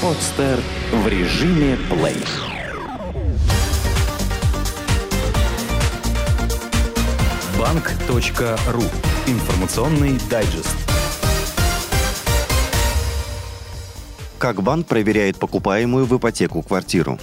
[0.00, 0.60] Подстер
[0.92, 2.22] в режиме плей.
[7.58, 8.82] Банк.ру.
[9.26, 10.76] Информационный дайджест.
[14.38, 17.18] Как банк проверяет покупаемую в ипотеку квартиру?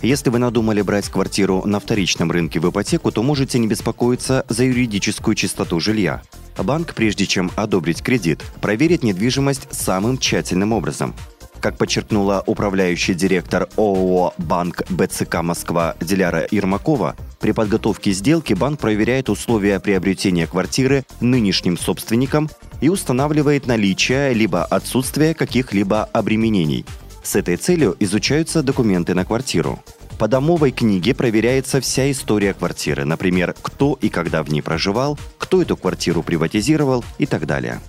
[0.00, 4.64] Если вы надумали брать квартиру на вторичном рынке в ипотеку, то можете не беспокоиться за
[4.64, 6.22] юридическую чистоту жилья.
[6.62, 11.14] Банк, прежде чем одобрить кредит, проверит недвижимость самым тщательным образом.
[11.60, 19.28] Как подчеркнула управляющий директор ООО «Банк БЦК Москва» Диляра Ермакова, при подготовке сделки банк проверяет
[19.28, 22.48] условия приобретения квартиры нынешним собственникам
[22.80, 26.84] и устанавливает наличие либо отсутствие каких-либо обременений.
[27.22, 29.80] С этой целью изучаются документы на квартиру.
[30.18, 35.62] По домовой книге проверяется вся история квартиры, например, кто и когда в ней проживал, кто
[35.62, 37.80] эту квартиру приватизировал и так далее.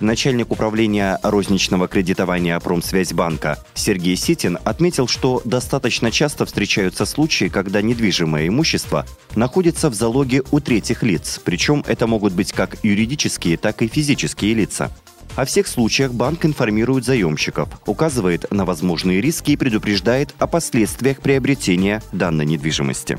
[0.00, 8.48] Начальник управления розничного кредитования Промсвязьбанка Сергей Ситин отметил, что достаточно часто встречаются случаи, когда недвижимое
[8.48, 13.88] имущество находится в залоге у третьих лиц, причем это могут быть как юридические, так и
[13.88, 14.90] физические лица.
[15.36, 22.02] О всех случаях банк информирует заемщиков, указывает на возможные риски и предупреждает о последствиях приобретения
[22.12, 23.18] данной недвижимости.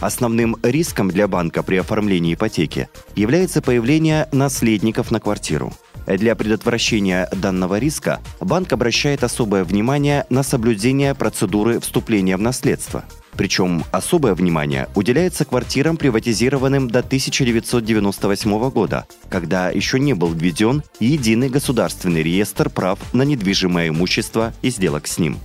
[0.00, 5.72] Основным риском для банка при оформлении ипотеки является появление наследников на квартиру.
[6.06, 13.04] Для предотвращения данного риска банк обращает особое внимание на соблюдение процедуры вступления в наследство–
[13.36, 21.48] причем особое внимание уделяется квартирам, приватизированным до 1998 года, когда еще не был введен единый
[21.48, 25.38] государственный реестр прав на недвижимое имущество и сделок с ним.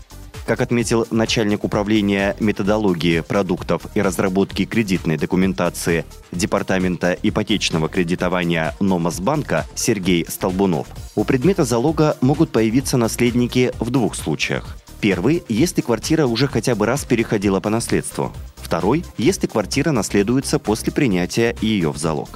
[0.45, 10.25] Как отметил начальник управления методологии продуктов и разработки кредитной документации Департамента ипотечного кредитования Номасбанка Сергей
[10.27, 14.77] Столбунов, у предмета залога могут появиться наследники в двух случаях.
[15.01, 18.31] Первый, если квартира уже хотя бы раз переходила по наследству.
[18.57, 22.29] Второй, если квартира наследуется после принятия ее в залог.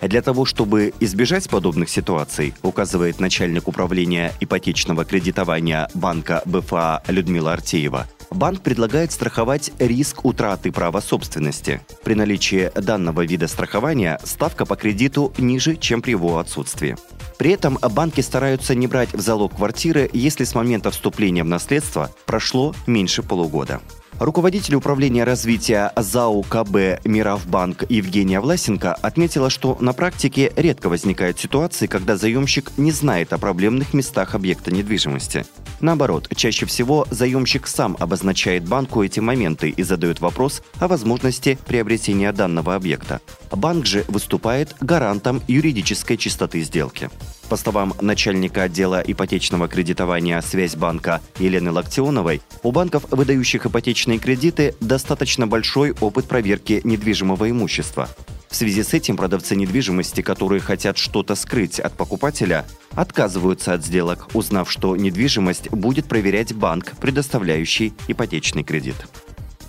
[0.00, 8.06] Для того, чтобы избежать подобных ситуаций, указывает начальник управления ипотечного кредитования банка БФА Людмила Артеева,
[8.36, 11.80] банк предлагает страховать риск утраты права собственности.
[12.04, 16.96] При наличии данного вида страхования ставка по кредиту ниже, чем при его отсутствии.
[17.38, 22.10] При этом банки стараются не брать в залог квартиры, если с момента вступления в наследство
[22.26, 23.80] прошло меньше полугода.
[24.18, 31.86] Руководитель управления развития ЗАО КБ «Миравбанк» Евгения Власенко отметила, что на практике редко возникают ситуации,
[31.86, 35.44] когда заемщик не знает о проблемных местах объекта недвижимости.
[35.80, 42.32] Наоборот, чаще всего заемщик сам обозначает банку эти моменты и задает вопрос о возможности приобретения
[42.32, 43.20] данного объекта.
[43.50, 47.10] Банк же выступает гарантом юридической чистоты сделки.
[47.48, 55.46] По словам начальника отдела ипотечного кредитования Связьбанка Елены Локтионовой, у банков, выдающих ипотечные кредиты, достаточно
[55.46, 58.08] большой опыт проверки недвижимого имущества.
[58.48, 64.28] В связи с этим продавцы недвижимости, которые хотят что-то скрыть от покупателя, отказываются от сделок,
[64.32, 68.96] узнав, что недвижимость будет проверять банк, предоставляющий ипотечный кредит.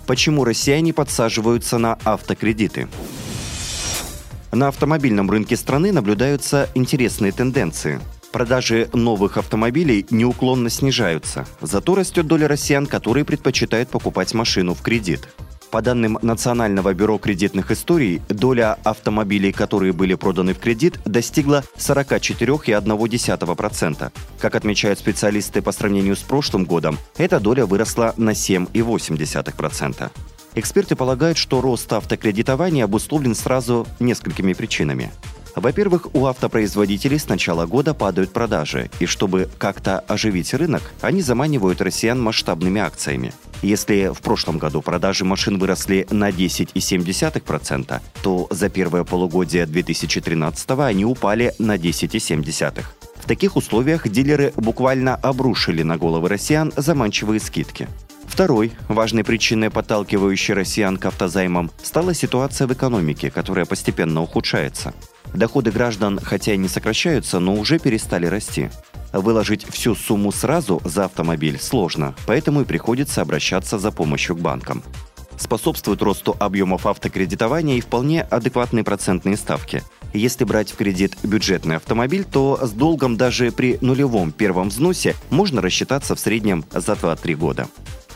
[0.06, 2.88] Почему россияне подсаживаются на автокредиты?
[4.52, 8.00] На автомобильном рынке страны наблюдаются интересные тенденции.
[8.32, 15.30] Продажи новых автомобилей неуклонно снижаются, зато растет доля россиян, которые предпочитают покупать машину в кредит.
[15.70, 24.10] По данным Национального бюро кредитных историй, доля автомобилей, которые были проданы в кредит, достигла 44,1%.
[24.40, 30.10] Как отмечают специалисты по сравнению с прошлым годом, эта доля выросла на 7,8%.
[30.54, 35.12] Эксперты полагают, что рост автокредитования обусловлен сразу несколькими причинами.
[35.56, 41.80] Во-первых, у автопроизводителей с начала года падают продажи, и чтобы как-то оживить рынок, они заманивают
[41.80, 43.32] россиян масштабными акциями.
[43.62, 51.04] Если в прошлом году продажи машин выросли на 10,7%, то за первое полугодие 2013 они
[51.04, 52.84] упали на 10,7%.
[53.16, 57.88] В таких условиях дилеры буквально обрушили на головы россиян заманчивые скидки.
[58.28, 64.94] Второй, важной причиной, подталкивающей россиян к автозаймам, стала ситуация в экономике, которая постепенно ухудшается.
[65.34, 68.70] Доходы граждан, хотя и не сокращаются, но уже перестали расти.
[69.12, 74.82] Выложить всю сумму сразу за автомобиль сложно, поэтому и приходится обращаться за помощью к банкам.
[75.38, 79.82] Способствует росту объемов автокредитования и вполне адекватные процентные ставки.
[80.12, 85.62] Если брать в кредит бюджетный автомобиль, то с долгом даже при нулевом первом взносе можно
[85.62, 87.68] рассчитаться в среднем за 2-3 года.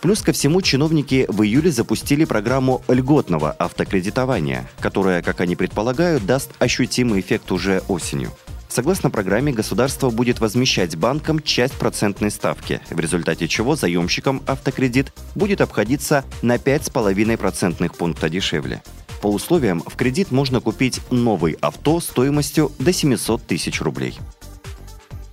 [0.02, 6.50] Плюс ко всему чиновники в июле запустили программу льготного автокредитования, которая, как они предполагают, даст
[6.58, 8.32] ощутимый эффект уже осенью.
[8.68, 15.60] Согласно программе, государство будет возмещать банкам часть процентной ставки, в результате чего заемщикам автокредит будет
[15.60, 18.82] обходиться на 5,5 процентных пункта дешевле.
[19.20, 24.18] По условиям, в кредит можно купить новый авто стоимостью до 700 тысяч рублей.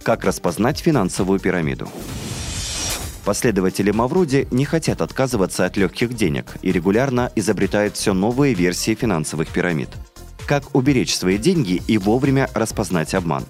[0.03, 1.89] Как распознать финансовую пирамиду?
[3.29, 9.49] Последователи Мавроди не хотят отказываться от легких денег и регулярно изобретают все новые версии финансовых
[9.49, 9.89] пирамид.
[10.47, 13.45] Как уберечь свои деньги и вовремя распознать обман?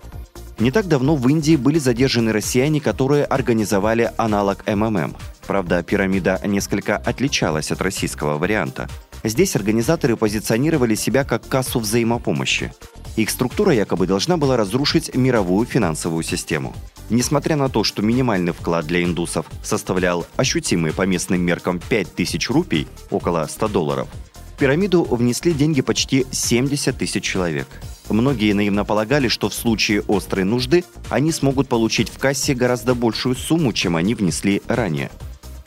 [0.60, 5.16] Не так давно в Индии были задержаны россияне, которые организовали аналог МММ.
[5.48, 8.90] Правда, пирамида несколько отличалась от российского варианта.
[9.24, 12.74] Здесь организаторы позиционировали себя как кассу взаимопомощи.
[13.16, 16.76] Их структура якобы должна была разрушить мировую финансовую систему.
[17.10, 22.88] Несмотря на то, что минимальный вклад для индусов составлял ощутимые по местным меркам 5000 рупий,
[23.10, 24.08] около 100 долларов,
[24.56, 27.68] в пирамиду внесли деньги почти 70 тысяч человек.
[28.10, 33.36] Многие наивно полагали, что в случае острой нужды они смогут получить в кассе гораздо большую
[33.36, 35.10] сумму, чем они внесли ранее.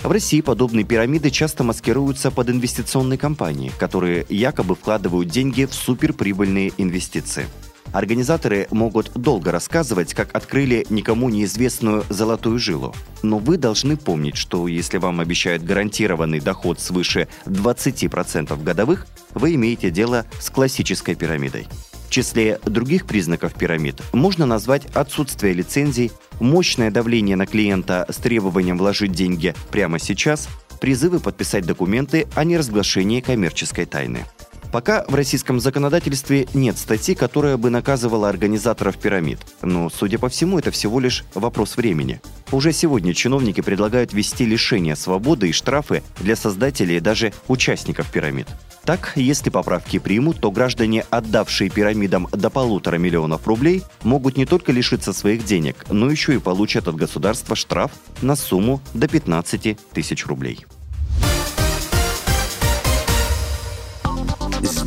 [0.03, 6.73] В России подобные пирамиды часто маскируются под инвестиционные компании, которые якобы вкладывают деньги в суперприбыльные
[6.77, 7.47] инвестиции–
[7.93, 12.95] Организаторы могут долго рассказывать, как открыли никому неизвестную золотую жилу.
[13.23, 19.91] Но вы должны помнить, что если вам обещают гарантированный доход свыше 20% годовых, вы имеете
[19.91, 21.69] дело с классической пирамидой.
[22.07, 28.77] В числе других признаков пирамид можно назвать отсутствие лицензий, мощное давление на клиента с требованием
[28.77, 30.49] вложить деньги прямо сейчас,
[30.81, 34.27] призывы подписать документы о неразглашении коммерческой тайны.
[34.73, 39.39] Пока в российском законодательстве нет статьи, которая бы наказывала организаторов пирамид.
[39.61, 42.23] Но, судя по всему, это всего лишь вопрос времени.
[42.53, 48.49] Уже сегодня чиновники предлагают ввести лишение свободы и штрафы для создателей и даже участников пирамид.
[48.85, 54.73] Так, если поправки примут, то граждане, отдавшие пирамидам до полутора миллионов рублей, могут не только
[54.73, 57.93] лишиться своих денег, но еще и получат от государства штраф
[58.23, 60.65] на сумму до 15 тысяч рублей.